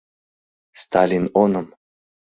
Сталин 0.85 1.25
оным! 1.43 1.67